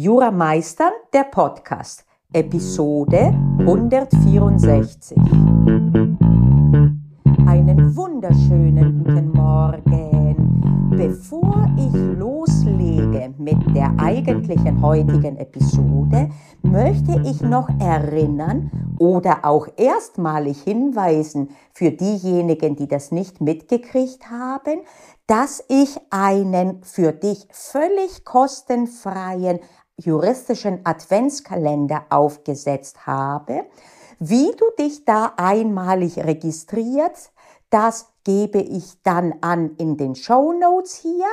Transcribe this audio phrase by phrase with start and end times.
[0.00, 5.18] Jura Meistern, der Podcast, Episode 164.
[7.44, 10.88] Einen wunderschönen guten Morgen.
[10.90, 16.28] Bevor ich loslege mit der eigentlichen heutigen Episode,
[16.62, 18.70] möchte ich noch erinnern
[19.00, 24.80] oder auch erstmalig hinweisen für diejenigen, die das nicht mitgekriegt haben,
[25.26, 29.58] dass ich einen für dich völlig kostenfreien
[29.98, 33.66] juristischen Adventskalender aufgesetzt habe.
[34.18, 37.32] Wie du dich da einmalig registrierst,
[37.70, 41.26] das gebe ich dann an in den Show Notes hier.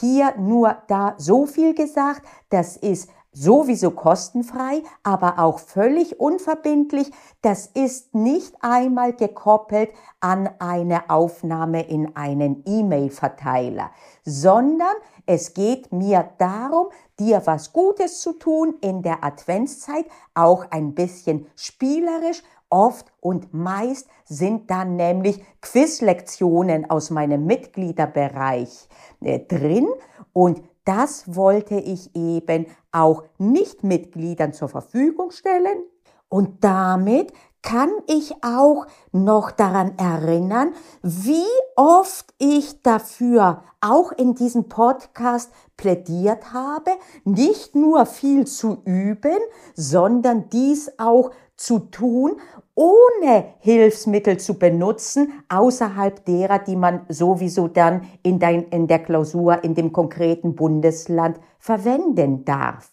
[0.00, 7.10] Hier nur da so viel gesagt, das ist sowieso kostenfrei, aber auch völlig unverbindlich.
[7.42, 13.90] Das ist nicht einmal gekoppelt an eine Aufnahme in einen E-Mail-Verteiler,
[14.24, 14.94] sondern
[15.26, 16.86] es geht mir darum,
[17.18, 22.42] dir was Gutes zu tun in der Adventszeit, auch ein bisschen spielerisch.
[22.70, 28.88] Oft und meist sind dann nämlich Quizlektionen aus meinem Mitgliederbereich
[29.20, 29.86] äh, drin
[30.32, 35.84] und das wollte ich eben auch Nichtmitgliedern zur Verfügung stellen.
[36.28, 37.32] Und damit
[37.62, 46.52] kann ich auch noch daran erinnern, wie oft ich dafür auch in diesem Podcast plädiert
[46.52, 46.90] habe,
[47.24, 49.38] nicht nur viel zu üben,
[49.74, 52.36] sondern dies auch zu tun,
[52.74, 59.62] ohne Hilfsmittel zu benutzen, außerhalb derer, die man sowieso dann in, dein, in der Klausur
[59.62, 62.90] in dem konkreten Bundesland verwenden darf.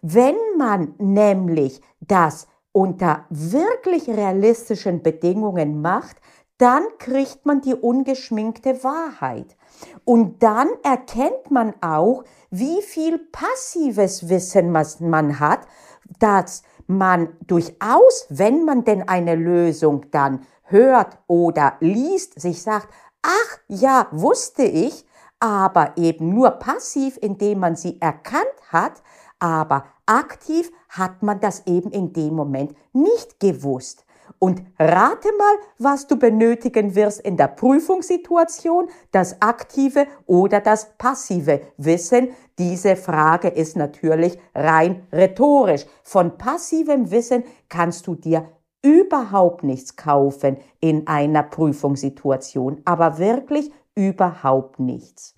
[0.00, 6.16] Wenn man nämlich das unter wirklich realistischen Bedingungen macht,
[6.58, 9.56] dann kriegt man die ungeschminkte Wahrheit.
[10.04, 15.66] Und dann erkennt man auch, wie viel passives Wissen man hat,
[16.18, 22.88] das man durchaus, wenn man denn eine Lösung dann hört oder liest, sich sagt,
[23.22, 25.04] ach ja, wusste ich,
[25.40, 29.02] aber eben nur passiv, indem man sie erkannt hat,
[29.38, 34.04] aber aktiv hat man das eben in dem Moment nicht gewusst.
[34.42, 41.60] Und rate mal, was du benötigen wirst in der Prüfungssituation, das aktive oder das passive
[41.76, 42.30] Wissen.
[42.58, 45.86] Diese Frage ist natürlich rein rhetorisch.
[46.02, 48.48] Von passivem Wissen kannst du dir
[48.82, 55.36] überhaupt nichts kaufen in einer Prüfungssituation, aber wirklich überhaupt nichts.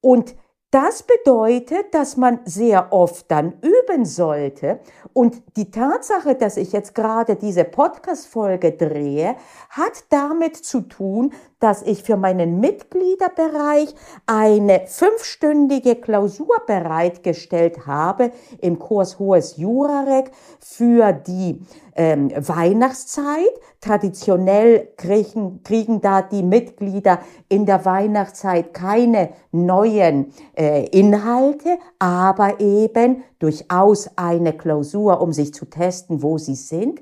[0.00, 0.34] Und
[0.74, 4.80] das bedeutet, dass man sehr oft dann üben sollte.
[5.12, 9.36] Und die Tatsache, dass ich jetzt gerade diese Podcast-Folge drehe,
[9.70, 11.32] hat damit zu tun,
[11.64, 13.94] dass ich für meinen Mitgliederbereich
[14.26, 20.30] eine fünfstündige Klausur bereitgestellt habe im Kurs Hohes Jurarek
[20.60, 21.62] für die
[21.96, 23.48] ähm, Weihnachtszeit.
[23.80, 33.22] Traditionell kriegen, kriegen da die Mitglieder in der Weihnachtszeit keine neuen äh, Inhalte, aber eben
[33.38, 37.00] durchaus eine Klausur, um sich zu testen, wo sie sind.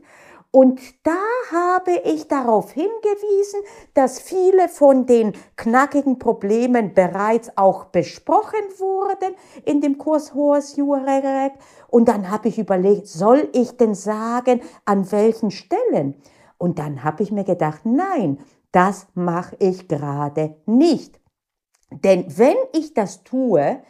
[0.55, 1.17] Und da
[1.51, 3.61] habe ich darauf hingewiesen,
[3.95, 11.55] dass viele von den knackigen Problemen bereits auch besprochen wurden in dem Kurs Hohes Jurerek.
[11.89, 16.21] Und dann habe ich überlegt, soll ich denn sagen, an welchen Stellen?
[16.59, 18.39] Und dann habe ich mir gedacht, nein,
[18.73, 21.19] das mache ich gerade nicht.
[21.91, 23.83] Denn wenn ich das tue,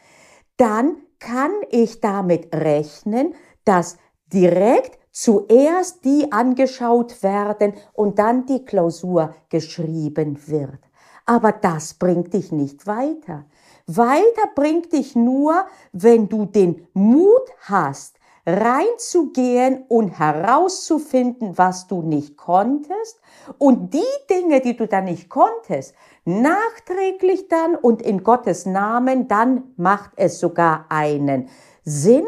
[0.56, 3.34] dann kann ich damit rechnen,
[3.64, 3.96] dass
[4.32, 10.80] direkt zuerst die angeschaut werden und dann die Klausur geschrieben wird.
[11.26, 13.44] Aber das bringt dich nicht weiter.
[13.86, 22.36] Weiter bringt dich nur, wenn du den Mut hast, reinzugehen und herauszufinden, was du nicht
[22.36, 23.20] konntest
[23.58, 25.94] und die Dinge, die du dann nicht konntest,
[26.24, 31.48] nachträglich dann und in Gottes Namen, dann macht es sogar einen
[31.84, 32.26] Sinn,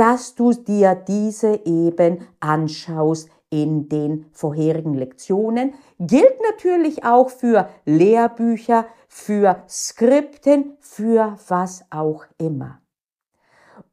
[0.00, 5.74] dass du dir diese eben anschaust in den vorherigen Lektionen.
[5.98, 12.80] Gilt natürlich auch für Lehrbücher, für Skripten, für was auch immer.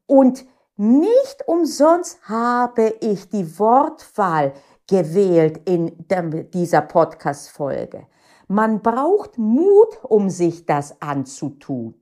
[0.06, 0.46] Und
[0.78, 4.54] nicht umsonst habe ich die Wortwahl
[4.88, 6.06] gewählt in
[6.54, 8.06] dieser Podcast-Folge.
[8.46, 12.00] Man braucht Mut, um sich das anzutun.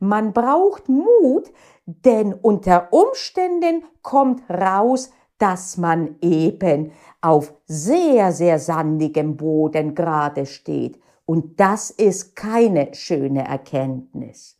[0.00, 1.52] Man braucht Mut,
[1.86, 11.00] denn unter Umständen kommt raus, dass man eben auf sehr, sehr sandigem Boden gerade steht.
[11.26, 14.56] Und das ist keine schöne Erkenntnis.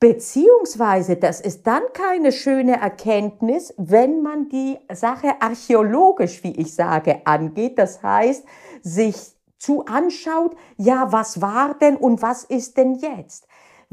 [0.00, 7.22] Beziehungsweise, das ist dann keine schöne Erkenntnis, wenn man die Sache archäologisch, wie ich sage,
[7.24, 7.78] angeht.
[7.78, 8.44] Das heißt,
[8.82, 9.16] sich
[9.58, 13.46] zu anschaut, ja, was war denn und was ist denn jetzt?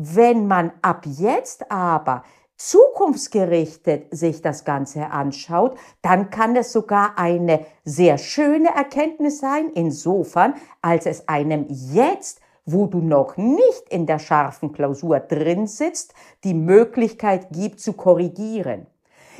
[0.03, 2.23] Wenn man ab jetzt aber
[2.57, 10.55] zukunftsgerichtet sich das Ganze anschaut, dann kann es sogar eine sehr schöne Erkenntnis sein, insofern,
[10.81, 16.55] als es einem jetzt, wo du noch nicht in der scharfen Klausur drin sitzt, die
[16.55, 18.87] Möglichkeit gibt zu korrigieren.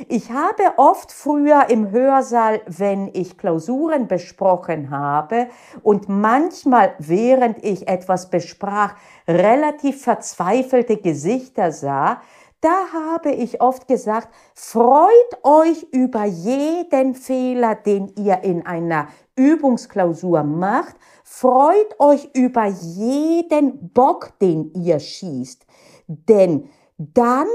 [0.08, 5.48] Ich habe oft früher im Hörsaal, wenn ich Klausuren besprochen habe
[5.82, 8.94] und manchmal, während ich etwas besprach,
[9.28, 12.20] relativ verzweifelte Gesichter sah,
[12.60, 15.10] da habe ich oft gesagt, freut
[15.42, 20.94] euch über jeden Fehler, den ihr in einer Übungsklausur macht,
[21.24, 25.66] freut euch über jeden Bock, den ihr schießt,
[26.06, 27.48] denn dann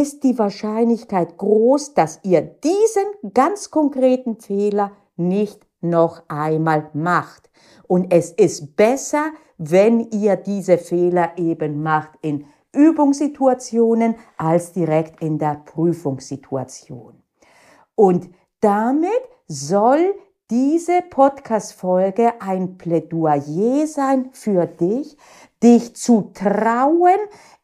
[0.00, 7.50] ist die Wahrscheinlichkeit groß, dass ihr diesen ganz konkreten Fehler nicht noch einmal macht.
[7.86, 15.38] Und es ist besser, wenn ihr diese Fehler eben macht in Übungssituationen als direkt in
[15.38, 17.22] der Prüfungssituation.
[17.94, 18.30] Und
[18.60, 19.10] damit
[19.46, 20.14] soll
[20.50, 25.16] diese Podcast-Folge ein Plädoyer sein für dich,
[25.62, 27.18] dich zu trauen,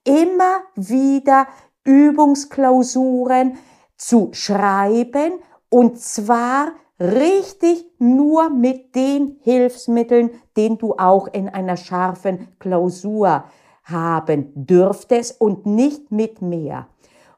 [0.04, 1.46] immer wieder
[1.88, 3.56] Übungsklausuren
[3.96, 5.32] zu schreiben
[5.70, 13.44] und zwar richtig nur mit den Hilfsmitteln, den du auch in einer scharfen Klausur
[13.85, 16.88] haben dürftest und nicht mit mehr.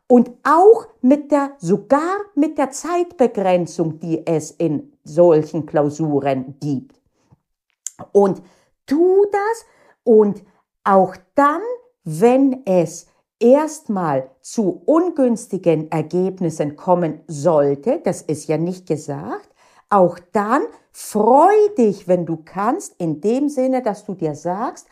[0.08, 7.00] Und auch mit der, sogar mit der Zeitbegrenzung, die es in solchen Klausuren gibt.
[8.10, 8.42] Und
[8.86, 9.66] tu das
[10.02, 10.42] und
[10.82, 11.60] auch dann,
[12.02, 13.06] wenn es
[13.40, 19.48] erstmal zu ungünstigen Ergebnissen kommen sollte, das ist ja nicht gesagt,
[19.88, 24.86] auch dann freu dich, wenn du kannst, in dem Sinne, dass du dir sagst,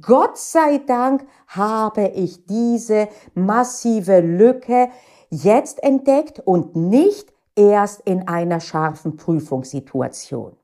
[0.00, 4.88] Gott sei Dank habe ich diese massive Lücke
[5.30, 10.56] jetzt entdeckt und nicht erst in einer scharfen Prüfungssituation.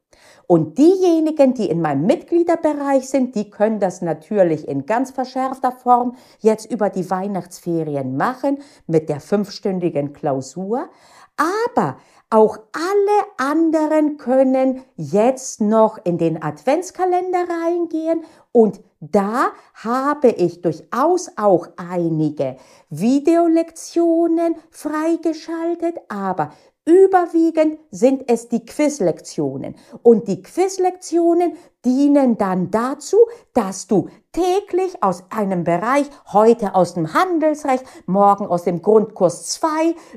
[0.46, 6.16] Und diejenigen, die in meinem Mitgliederbereich sind, die können das natürlich in ganz verschärfter Form
[6.40, 10.88] jetzt über die Weihnachtsferien machen mit der fünfstündigen Klausur.
[11.36, 11.98] Aber
[12.30, 18.22] auch alle anderen können jetzt noch in den Adventskalender reingehen
[18.52, 22.56] und da habe ich durchaus auch einige
[22.90, 26.52] Videolektionen freigeschaltet, aber
[26.90, 29.76] Überwiegend sind es die Quizlektionen.
[30.02, 33.16] Und die Quizlektionen dienen dann dazu,
[33.54, 39.68] dass du täglich aus einem Bereich, heute aus dem Handelsrecht, morgen aus dem Grundkurs 2,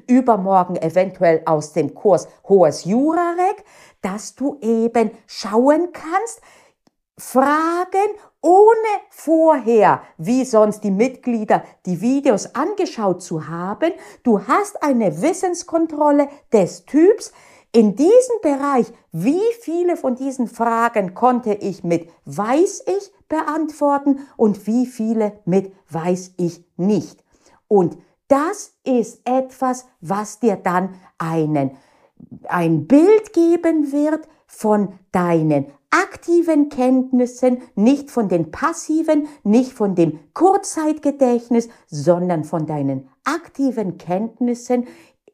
[0.08, 3.64] übermorgen eventuell aus dem Kurs Hohes Jurarek,
[4.02, 6.42] dass du eben schauen kannst,
[7.20, 13.94] Fragen ohne vorher, wie sonst die Mitglieder, die Videos angeschaut zu haben.
[14.22, 17.32] Du hast eine Wissenskontrolle des Typs.
[17.72, 24.68] In diesem Bereich, wie viele von diesen Fragen konnte ich mit weiß ich beantworten und
[24.68, 27.24] wie viele mit weiß ich nicht.
[27.68, 27.98] Und
[28.28, 31.78] das ist etwas, was dir dann einen,
[32.48, 40.20] ein Bild geben wird von deinen aktiven Kenntnissen, nicht von den passiven, nicht von dem
[40.34, 44.88] Kurzzeitgedächtnis, sondern von deinen aktiven Kenntnissen.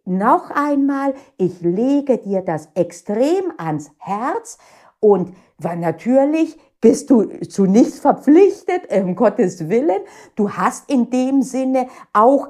[0.04, 4.58] Noch einmal, ich lege dir das extrem ans Herz
[5.00, 10.02] und weil natürlich bist du zu nichts verpflichtet, um Gottes Willen.
[10.36, 12.50] Du hast in dem Sinne auch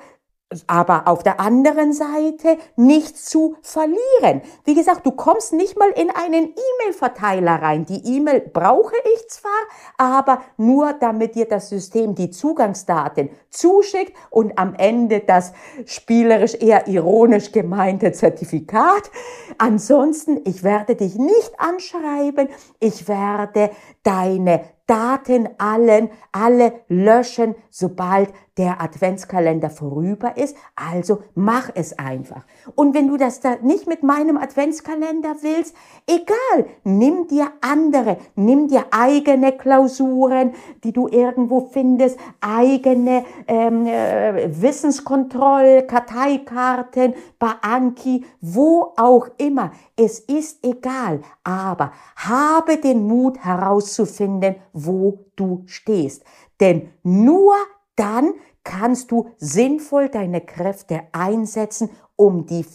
[0.65, 4.41] aber auf der anderen Seite nichts zu verlieren.
[4.65, 7.86] Wie gesagt, du kommst nicht mal in einen E-Mail-Verteiler rein.
[7.86, 9.51] Die E-Mail brauche ich zwar,
[9.98, 15.53] aber nur damit dir das System die Zugangsdaten zuschickt und am Ende das
[15.86, 19.12] spielerisch eher ironisch gemeinte Zertifikat.
[19.60, 22.50] Ansonsten, ich werde dich nicht anschreiben.
[22.79, 23.70] Ich werde
[24.01, 30.55] deine Daten allen, alle löschen, sobald der Adventskalender vorüber ist.
[30.75, 32.43] Also mach es einfach.
[32.75, 35.75] Und wenn du das da nicht mit meinem Adventskalender willst,
[36.08, 40.53] egal, nimm dir andere, nimm dir eigene Klausuren,
[40.84, 49.72] die du irgendwo findest, eigene ähm, äh, Wissenskontroll, Karteikarten, bei Anki, wo auch immer.
[50.01, 56.24] Es ist egal, aber habe den Mut herauszufinden, wo du stehst.
[56.62, 57.53] Denn nur
[57.98, 62.65] dann kannst du sinnvoll deine Kräfte einsetzen, um die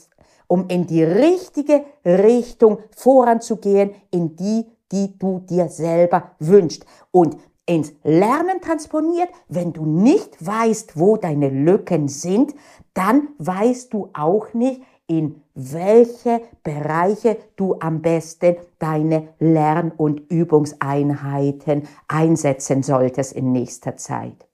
[0.49, 6.85] um in die richtige Richtung voranzugehen, in die, die du dir selber wünschst.
[7.11, 12.55] Und ins Lernen transponiert, wenn du nicht weißt, wo deine Lücken sind,
[12.93, 21.89] dann weißt du auch nicht, in welche Bereiche du am besten deine Lern- und Übungseinheiten
[22.09, 24.47] einsetzen solltest in nächster Zeit.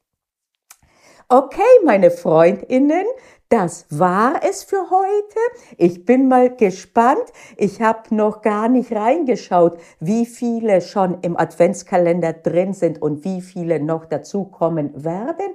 [1.28, 3.07] Okay, meine Freundinnen,
[3.50, 5.40] das war es für heute.
[5.76, 7.25] Ich bin mal gespannt.
[7.57, 13.40] Ich habe noch gar nicht reingeschaut, wie viele schon im Adventskalender drin sind und wie
[13.40, 15.47] viele noch dazukommen werden.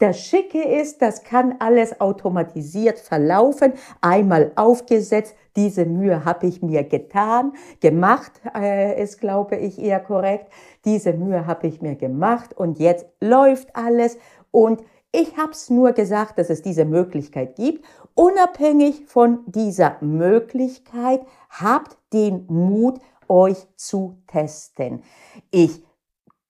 [0.00, 5.36] Das Schicke ist, das kann alles automatisiert verlaufen, einmal aufgesetzt.
[5.54, 10.50] Diese Mühe habe ich mir getan, gemacht, äh, ist glaube ich eher korrekt.
[10.84, 14.18] Diese Mühe habe ich mir gemacht und jetzt läuft alles
[14.50, 14.82] und
[15.14, 17.84] ich habe es nur gesagt, dass es diese Möglichkeit gibt.
[18.14, 25.04] Unabhängig von dieser Möglichkeit habt den Mut, euch zu testen.
[25.52, 25.84] Ich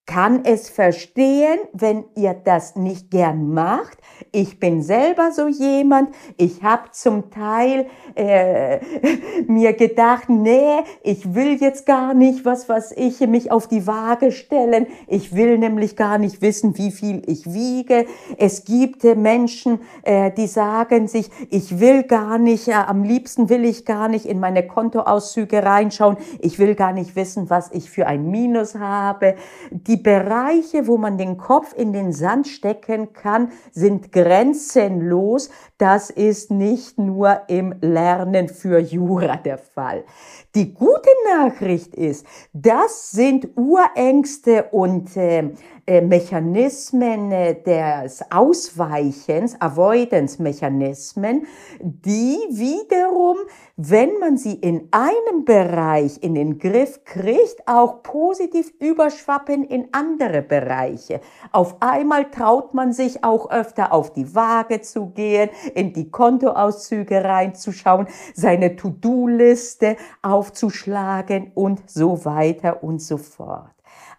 [0.05, 3.97] kann es verstehen, wenn ihr das nicht gern macht.
[4.31, 6.09] Ich bin selber so jemand.
[6.37, 8.79] Ich habe zum Teil äh,
[9.47, 14.31] mir gedacht, nee, ich will jetzt gar nicht, was was ich mich auf die Waage
[14.31, 14.85] stellen.
[15.07, 18.05] Ich will nämlich gar nicht wissen, wie viel ich wiege.
[18.37, 23.49] Es gibt äh, Menschen, äh, die sagen sich, ich will gar nicht, äh, am liebsten
[23.49, 26.17] will ich gar nicht in meine Kontoauszüge reinschauen.
[26.39, 29.35] Ich will gar nicht wissen, was ich für ein Minus habe.
[29.71, 35.49] Die die Bereiche, wo man den Kopf in den Sand stecken kann, sind grenzenlos.
[35.77, 40.03] Das ist nicht nur im Lernen für Jura der Fall.
[40.53, 45.51] Die gute Nachricht ist, das sind Urängste und äh,
[46.01, 51.45] Mechanismen äh, des Ausweichens, Avoidance-Mechanismen,
[51.81, 53.37] die wiederum,
[53.75, 60.41] wenn man sie in einem Bereich in den Griff kriegt, auch positiv überschwappen in andere
[60.41, 61.21] Bereiche.
[61.51, 67.23] Auf einmal traut man sich auch öfter auf die Waage zu gehen, in die Kontoauszüge
[67.23, 73.74] reinzuschauen, seine To-Do-Liste auf aufzuschlagen und so weiter und so fort.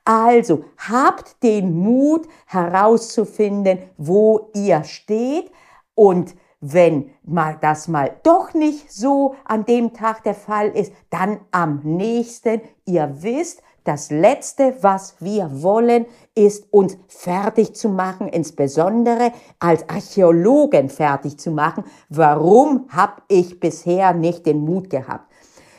[0.06, 5.50] Also habt den Mut herauszufinden, wo ihr steht
[5.96, 11.40] und wenn mal das mal doch nicht so an dem Tag der Fall ist, dann
[11.50, 12.60] am nächsten.
[12.84, 20.88] Ihr wisst, das Letzte, was wir wollen, ist uns fertig zu machen, insbesondere als Archäologen
[20.88, 21.82] fertig zu machen.
[22.08, 25.32] Warum habe ich bisher nicht den Mut gehabt?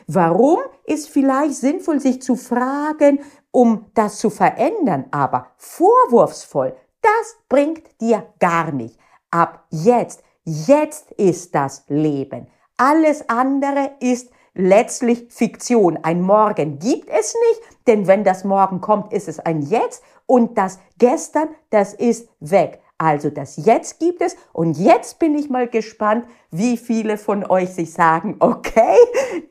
[0.09, 3.19] Warum ist vielleicht sinnvoll, sich zu fragen,
[3.51, 8.99] um das zu verändern, aber vorwurfsvoll, das bringt dir gar nicht.
[9.31, 12.47] Ab jetzt, jetzt ist das Leben.
[12.77, 15.97] Alles andere ist letztlich Fiktion.
[16.03, 20.57] Ein Morgen gibt es nicht, denn wenn das Morgen kommt, ist es ein Jetzt und
[20.57, 22.81] das Gestern, das ist weg.
[22.97, 27.69] Also das Jetzt gibt es und jetzt bin ich mal gespannt, wie viele von euch
[27.69, 28.97] sich sagen, okay,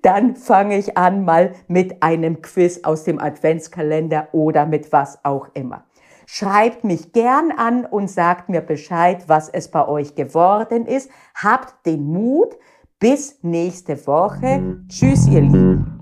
[0.03, 5.49] dann fange ich an mal mit einem Quiz aus dem Adventskalender oder mit was auch
[5.55, 5.85] immer.
[6.27, 11.09] Schreibt mich gern an und sagt mir Bescheid, was es bei euch geworden ist.
[11.35, 12.57] Habt den Mut.
[12.99, 14.79] Bis nächste Woche.
[14.89, 15.96] Tschüss, ihr Lieben.